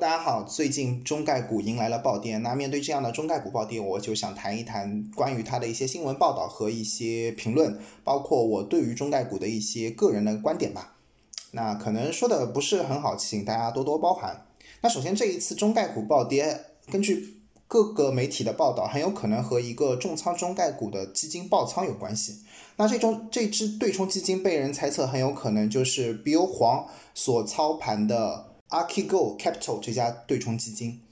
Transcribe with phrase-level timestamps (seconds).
[0.00, 0.42] 大家好。
[0.42, 10.96] 最近中概股迎来了暴跌，那面对这样的中概股暴跌，我就想谈一谈关于它的一些新闻报道和一些评论，包括我对于中概股的一些个人的观点吧。
[11.50, 14.46] 那可能说的不是很好，请大家多多包涵。
[14.80, 22.38] 那首先这一次中概股暴跌，根据各个媒体的报道，很有可能和一个重仓中概股的基金爆仓有关系。
[22.76, 28.51] 那这种这支对冲基金被人猜测很有可能就是 BO 黄所操盘的。
[28.72, 31.02] Archigo Capital 这家对冲基金，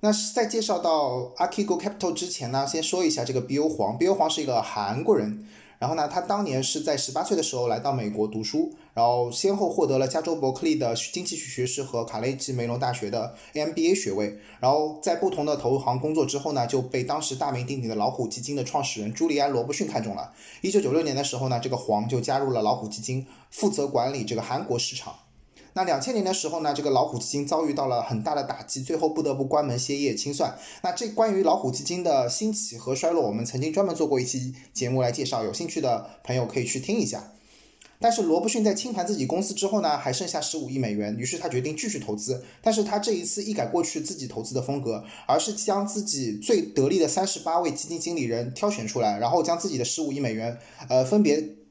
[0.00, 3.96] 那在介绍到 Archigo Capital 之前呢，先说一下这个 BO 黄。
[3.96, 5.46] BO 黄是一个韩国人，
[5.78, 14.40] 然后呢，他当年是在十八岁的时候来到美国读书，然后先后获得了加州伯克利的经济学学士和卡内基梅隆大学的 MBA 学位。
[14.58, 20.32] 然后在不同的投行工作之后呢，就被当时大名鼎鼎的老虎基金的创始人朱利安罗伯逊看中了。
[20.62, 25.14] 一九九六年的时候呢，这个黄就加入了老虎基金，负责管理这个韩国市场。
[25.74, 30.58] 那两千年的时候呢，这个老虎基金遭遇到了很大的打击，最后不得不关门歇业清算。
[30.82, 37.32] 那这关于老虎基金的兴起和衰落，我们曾经专门做过一期节目来介绍，有兴趣的朋友可以去听一下。
[37.98, 42.44] 但是罗伯逊在清盘自己公司之后呢，还剩下十五亿美元，于是他决定继续投资。
[42.60, 51.61] 但是他这一次一改过去自己投资的风格，而是将自己最得力的三十八位基金经理人挑选出来，然后将自己的十五亿美元，呃，分别。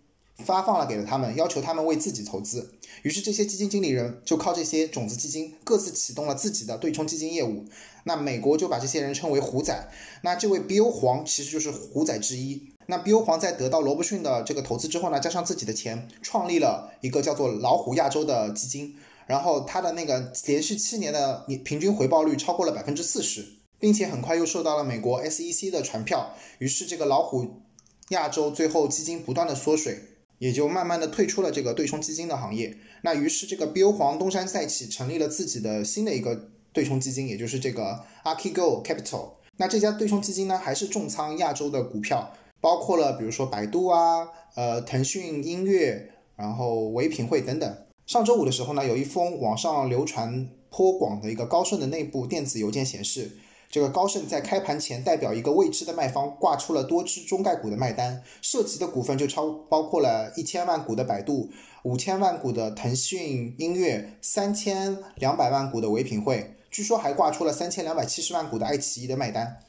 [0.41, 2.73] 发放了给了他们，要求他们为自己投资。
[3.03, 7.65] 于是这些基金经理人就靠这些种子基金各自启动了自己的对冲基金业务。
[8.03, 9.89] 那美国就把这些人称为虎仔。
[10.23, 12.73] 那这位 BO 黄其实就是虎仔之一。
[12.87, 18.95] 那 BO 黄在得到罗伯逊的这个投资之后呢，加上自己的钱，创立了一个叫做老虎亚洲的基金。
[19.27, 23.45] 然后他的那个连续七年的年平均回报率超过了百分之四十，
[23.79, 26.35] 并且很快又受到了美国 SEC 的传票。
[26.59, 27.61] 于是这个老虎
[28.09, 29.99] 亚洲最后基金不断的缩水。
[30.41, 32.75] 也就慢慢的退出了这个对冲基金的行业。
[33.03, 39.33] 那于是这个 BO 黄东山再起，成立了自己的新的一个对冲基金，也就是这个 Archigo Capital。
[39.57, 47.77] 那这家对冲基金呢，还是重仓亚洲的股票，包括了比如说百度啊、呃腾讯音乐，然后唯品会等等。
[48.07, 53.37] 上周五的时候呢，有一封网上流传颇广的一个高盛的内部电子邮件显示。
[53.71, 61.49] 这个高盛在开盘前代表一个未知的卖方挂出了多只中概股的卖单，涉及的股份就超包括了一千万股的百度、
[61.83, 69.59] 五千万股的腾讯音乐、三千两百万股的唯品会，据说还挂出了三千两百七十万股的爱奇艺的卖单。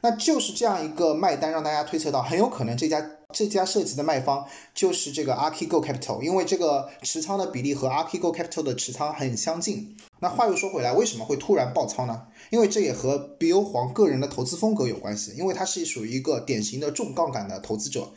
[0.00, 9.96] 那就是这样一个卖单，让大家推测到很有可能这家这家涉及的卖方就是这个 Archigo Capital，因为这个持仓的比例和 Archigo Capital 的持仓很相近。
[10.20, 12.26] 那话又说回来，为什么会突然爆仓呢？
[12.50, 18.10] 因为这也和 Bill 黄个人的投资风格有关系，因为他是属于一个典型的重杠杆的投资者，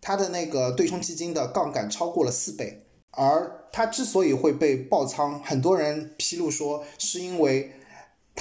[0.00, 7.72] 他的那个对冲基金的杠杆超过了四倍，而他之所以会被爆仓，很多人披露说是因为。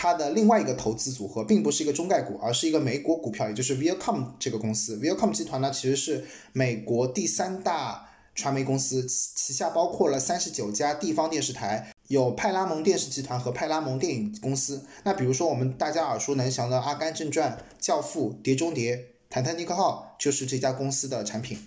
[0.01, 4.95] 它的另外一个投资组合并不是一个中概股，而是一个美国股票，也就是 Viacom 这个公司。
[4.95, 14.85] Viacom 集团呢，其实是美国第三大传媒公司，旗旗下包括了三十九家地方电视台，有派拉蒙电视集团和派拉蒙电影公司。
[15.03, 18.95] 那比如说我们大家耳熟能详的《阿甘正传》《教父》《碟中谍》
[19.29, 21.57] 《泰坦尼克号》就是这家公司的产品。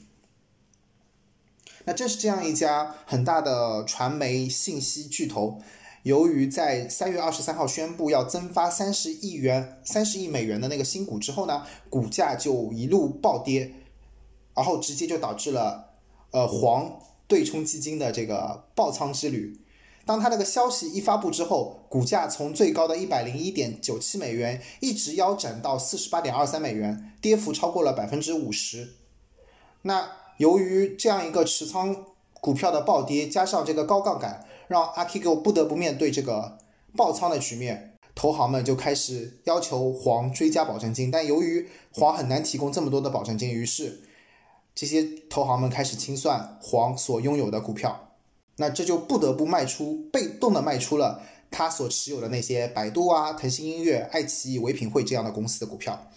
[1.84, 5.60] 那正是这样一家很大的传媒信息巨头。
[6.03, 13.73] 由于在三月二十三号宣布要增发三十亿元、三十亿美元的那个新股之后呢，股价就一路暴跌，
[14.55, 15.91] 然后直接就导致了
[16.33, 16.99] 呃黄
[17.29, 19.61] 对冲基金的这个爆仓之旅。
[20.05, 28.95] 当他那个消息一发布之后，股价从最高的一百零一点九七美元一直腰斩到四十八点二三美元，跌幅超过了百分之五十。
[29.83, 32.05] 那由于这样一个持仓
[32.41, 34.45] 股票的暴跌，加上这个高杠杆。
[34.72, 36.59] 让 Archigo 不得不面对这个
[36.97, 44.00] 爆仓的局面，投行们就开始要求黄追加保证金，但由于黄很难提供这么多的保证金，于是
[44.75, 48.16] 这些投行们开始清算黄所拥有的股票，
[48.56, 56.11] 那这就不得不卖出，被动的卖出了他所持有的那些百度啊、腾讯音乐、爱奇艺、唯品会这样的公司的股票，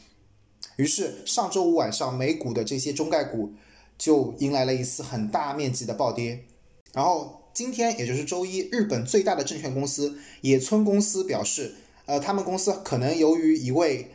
[0.78, 3.54] 于是上周五晚上美股的这些中概股
[3.98, 6.46] 就迎来了一次很大面积的暴跌，
[6.94, 7.42] 然后。
[7.56, 11.76] 今天也就是周一，日本最大的证券公司野村公司表示，
[12.06, 14.12] 呃，他们公司可能由于一位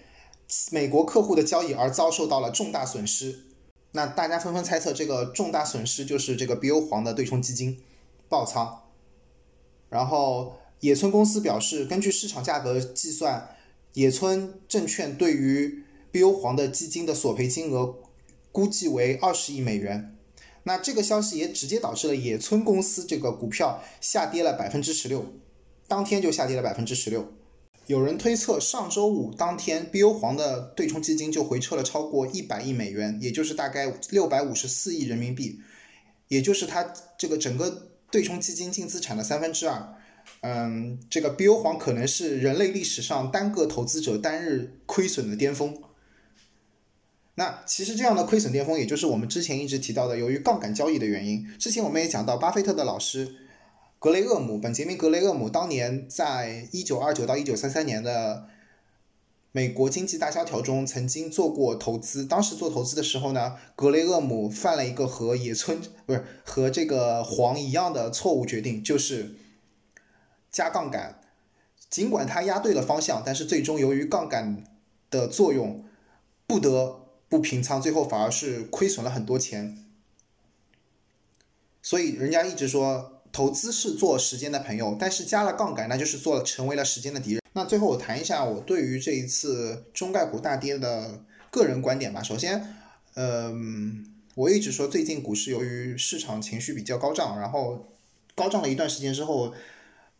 [0.70, 3.46] 美国客户的交易而遭受到了重大损失。
[3.92, 7.78] 那大家纷纷猜测，这个重大损失就是这个 BO 黄的对冲基金
[8.28, 8.82] 爆仓。
[9.88, 13.56] 然后野村公司表示，根据市场价格计算，
[13.94, 15.82] 野村证券对于
[16.12, 17.94] BO 黄的基金的索赔金额
[18.52, 20.14] 估计为二十亿美元。
[20.64, 25.24] 那这个消息也直接导致了野村公司这个股票下跌了百分之十六，
[25.88, 27.32] 当天就下跌了百分之十六。
[27.86, 35.60] 有人推测，上周五当天，BO 黄的对冲基金就回撤了超过一百亿美元，也就是大概六百五十四亿人民币，
[36.28, 39.96] 也就是它这个整个对冲基金净资产的三分之二。
[40.42, 45.76] 嗯，这个 BO 黄可能是人类历史上单个投资者单日亏损的巅峰。
[47.36, 51.46] 那其实这样的亏损巅峰，也就是我们之前一直提到的，由于杠杆交易的原因。
[51.58, 53.36] 之前我们也讲到，巴菲特的老师。
[53.98, 58.46] 格雷厄姆，本杰明·格雷厄姆当年在一九二九到一九三三年的
[59.52, 62.24] 美国经济大萧条中曾经做过投资。
[62.24, 69.34] 当时做投资的时候呢，格雷厄姆犯了一个和野村不是和这个黄一样的错误决定，就是
[70.50, 71.20] 加杠杆。
[71.90, 74.64] 尽管他压对了方向，但是最终由于杠杆
[75.10, 75.84] 的作用，
[76.46, 76.99] 不得
[77.30, 79.78] 不平仓，最后反而是亏损了很多钱。
[81.80, 83.16] 所以人家一直说。
[83.32, 87.40] 投资是做时间的朋友，但是加了杠杆，那就是做成为了时间的敌人。
[87.52, 92.20] 那最后我谈一下我对于这一次中概股大跌的个人观点吧。
[92.24, 92.74] 首先，
[93.14, 94.04] 嗯，
[94.34, 97.86] 我一直说最近股市由于市场情绪比较高涨，然后
[98.34, 99.54] 高涨了一段时间之后，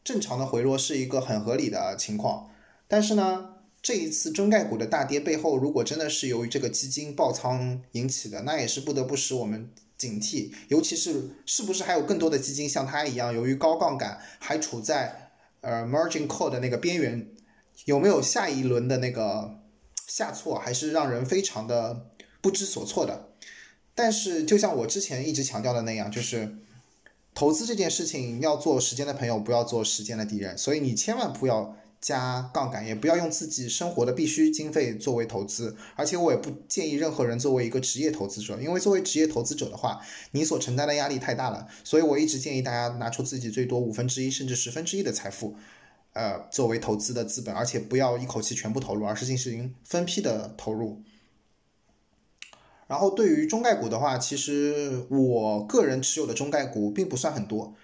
[0.05, 2.49] 正常的回落是一个很合理的情况。
[2.87, 9.71] 但是呢，这一次中概股的大跌背后，如果真的是由于这个基金爆仓引起的，那也是不得不使我们。
[10.00, 15.31] 警惕，尤其是是不是还有更多的基金像它一样，由于高杠杆还处在
[15.61, 17.29] 呃 margin call 的那个边缘，
[17.85, 19.61] 有没有下一轮的那个
[20.06, 22.06] 下挫，还是让人非常的
[22.41, 23.29] 不知所措的。
[23.94, 26.56] 但是就像我之前一直强调的那样，就是
[27.35, 31.76] 投资这件事情要做时间的朋友，不要做时间的敌人，所以你千万不要。
[32.00, 40.00] 加杠杆，也不要用自己生活的必须经费作为投资，而且我也不建议任何人作为一个职业投资者，因为作为职业投资者的话，
[40.32, 41.69] 你所承担的压力太大了。
[41.85, 45.56] 所以我一直建议大家拿出自己最多五分之一甚至十分之一的财富，
[46.14, 51.02] 呃，作为投资的资本，而且不要一口气全部投入，而是进行分批的投入。
[52.87, 57.75] 然后对于中概股的话，其实我个人持有的中概股并不算很多。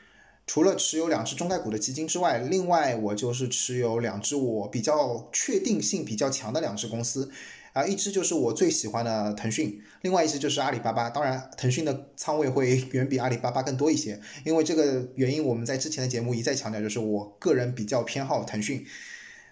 [0.47, 7.29] 除了持有两只中概股的基金之外，另外我就是持有两只我比较确定性比较强的两只公司，
[7.73, 11.11] 啊，一只就是我最喜欢的腾讯，另外一只就是阿里巴巴。
[11.11, 18.87] 当然，腾讯的仓位会远比阿里巴巴更多一些，因为这个原因，我们在之前的节目一再强调，就是我个人比较偏好腾讯。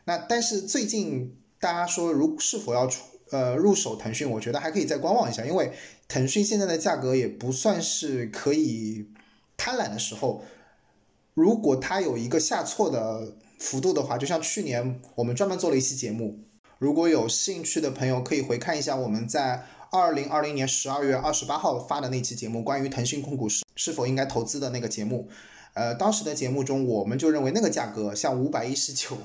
[0.04, 5.72] 那但是最近大家说如是否要出呃入手腾讯，我觉得还可以再观望一下，因为
[6.06, 9.08] 腾讯现在的价格也不算是可以
[9.56, 10.44] 贪婪的时候。
[11.34, 16.38] 如果它有一个下挫的幅度的话，就像去年我们专门做了一期节目，
[16.78, 25.28] 如果有兴趣的朋友可以回看一下我们在二零二零年十二月二十八号发的那期节目，关于腾讯控股是是否应该投资的那个节目。
[25.74, 29.16] 呃，当时的节目中，我们就认为那个价格像五百一十九。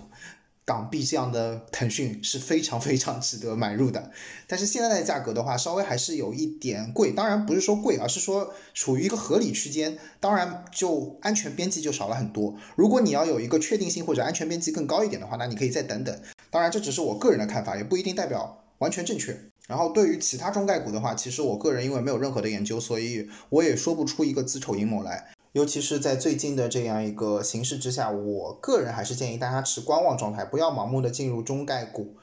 [0.69, 4.11] 港币这样的腾讯是非常非常值得买入的，
[4.45, 7.11] 但是现在的价格的话，稍微还是有一点贵。
[7.11, 9.97] 当然不是说贵，而是说处于一个合理区间。
[10.19, 12.55] 当然，就安全边际就少了很多。
[12.75, 16.21] 如果你要有一个确定性或者安全边际更高一点的话，那你可以再等等。
[16.51, 19.35] 当然，这只是我个人的看法，也不一定代表完全正确。
[19.67, 25.33] 然后对于其他中概股的话，其实我个人因为没有任何的研究，所以我也说不出一个子丑寅卯来。
[25.51, 32.15] 尤其是在最近的这样一个形势之下，我个人还是建议大家持观望状态，不要盲目的进入中概股，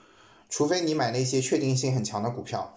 [0.48, 2.76] 除非你买那些确定性很强的股票。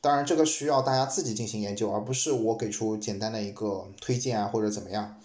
[0.00, 5.16] 当然，这个需要大家自己进行研究，而不是我给出简单的一个推荐啊或者怎么样。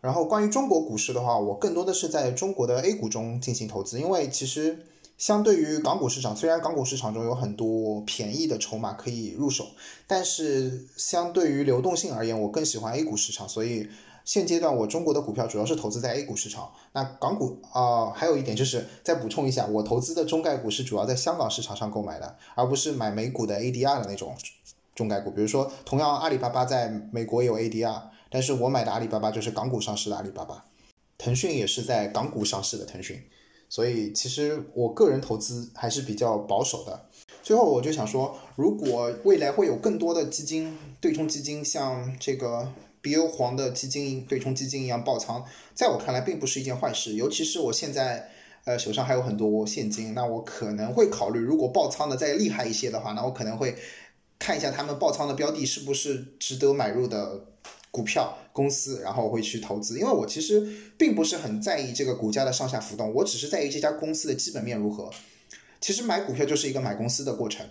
[0.00, 4.86] 然后关于中国股市的话，我更多的是在中国的 A 股中进行投资，因为其实。
[5.18, 9.66] 相对于港股市场，虽然港股市场中有很多便宜的筹码可以入手，
[10.06, 13.48] 但是相对于流动性而言，我更喜欢 A 股市场。
[13.48, 13.88] 所以
[14.26, 16.70] 现阶段我中国的股票主要是投资在 A 股市场。
[16.92, 24.36] 那港股啊，还有一点就是再补充一下，我投资的中概股是主要在香港市场上购买的，而不是买美股的 ADR 的那种
[24.94, 25.30] 中概股。
[25.30, 30.66] 比如说，同样阿里巴巴在美国有 ADR，但是我买的阿里巴巴就是港股上市的阿里巴巴。
[31.16, 33.22] 腾讯也是在港股上市的腾讯。
[33.68, 37.06] 所以其实我个人投资还是比较保守的。
[37.42, 45.44] 最后我就想说，如果未来会有更多的基金对冲基金像这个 BO 黄的基金对冲基金一样爆仓，
[45.74, 47.14] 在我看来并不是一件坏事。
[47.14, 48.30] 尤其是我现在
[48.64, 53.76] 呃手上还有很多现金，那我可能会考虑，如果爆仓的再厉害一些的话，那我可能会
[54.38, 57.46] 看一下他们爆仓的标的是不是值得买入的。
[57.96, 60.60] 股票公司，然后会去投资，因为我其实
[60.98, 65.10] 并不是很在意这个股价的上下浮动，我只是在意这家公司的基本面如何。
[65.80, 67.66] 其实买股票就是一个买公司的过程。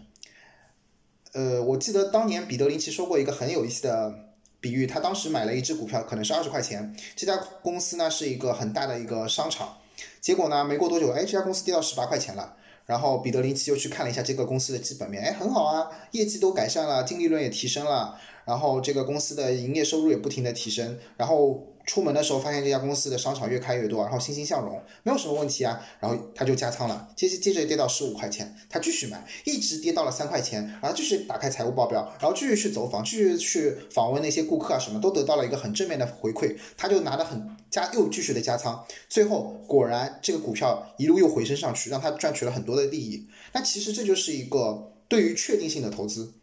[1.33, 4.13] 呃，我记得当年彼得林奇说过一个很有意思的
[4.59, 6.95] 比喻，他当时买了一只股票，可能是二十块钱。
[7.15, 9.77] 这家公司呢是一个很大的一个商场，
[10.21, 12.57] 结果呢没过多久，哎，这家公司跌到十八块钱了。
[12.85, 21.71] 然后彼得林奇就去看了一下这个公司的基本面，哎，很好啊，业绩都改善了，净利润也提升了，然后这个公司的营业收入也不停的提升，然后。
[21.85, 25.79] 出门的时候发现这家公司的商场越开越多，然后欣欣向荣，没有什么问题啊。
[25.99, 43.27] 然后他就加仓了，接接着跌到十五块钱，他继续买，一直跌到了三块钱，然后继续打开财务报表，然后继续去走访，继续去访问那些顾客啊，什么都得到了一个很正面的回馈，他就拿的很加，又继续的加仓，最后果然这个股票一路又回升上去，让他赚取了很多的利益。
[43.53, 46.33] 那其实这就是一个对于确定性的投资。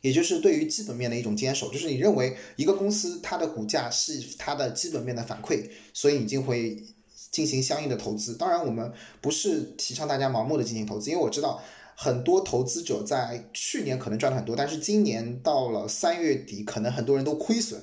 [0.00, 6.82] 也就是对于基本面的一种坚守，就是你认为一个公司它的股价是它的基本面的反馈，所以你就会
[7.30, 8.34] 进行相应的投资。
[8.34, 8.90] 当然，我们
[9.20, 11.62] 不是提倡大家盲目的进行投资，因为我知道
[11.94, 17.80] 很多投资者在去年可能赚了很多，但是今年到了三月底，可能很多人都亏损。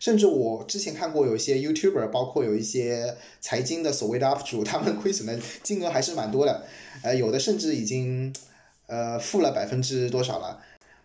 [0.00, 6.64] 甚至我之前看过有一些 YouTuber，包括有一些财经的所谓的 UP 主，他们亏损的金额还是蛮多的，
[7.02, 8.34] 呃，有的甚至已经
[8.86, 10.58] 呃负了百分之多少了。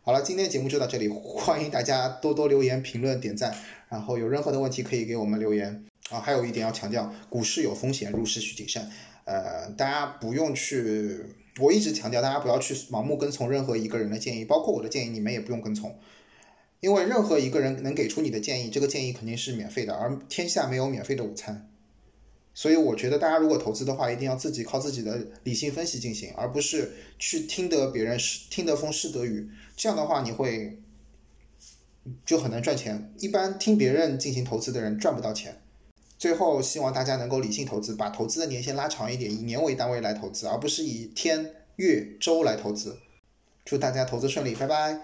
[0.08, 3.52] 好了，今天的节目就到这里， 欢迎大家多多留言、评论、点赞，
[3.90, 6.20] 然后有任何的问题可以给我们留言啊。
[6.20, 8.88] 还有一点要强调，股市有风险，入市需谨慎。
[9.24, 11.26] 呃，大家不用去，
[11.60, 15.98] 我一直强调，大家不要去盲目跟从任何一个人的建议，包括我的建议，你们也不用跟从，
[16.82, 21.68] 因为任何一个人能给出你的建议，这个建议肯定是免费的，而天下没有免费的午餐。
[22.58, 29.50] 所以我觉得大家如果投资的话，一定要自己靠自己的理性分析进行，而不是去听得别人是听得风是得雨。
[29.76, 30.80] 这样的话你会
[32.26, 33.14] 就很难赚钱。
[33.20, 35.62] 一般听别人进行投资的人赚不到钱。
[36.18, 42.98] 最后希望大家能够理性投资，把投资的年限拉长一点，以年为单位来投资，而不是以天、月、周来投资。
[43.66, 45.02] 祝大家投资顺利，拜拜。